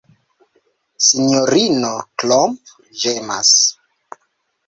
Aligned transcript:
Sinjorino 1.07 1.91
Klomp 2.23 2.73
ĝemas. 3.03 3.53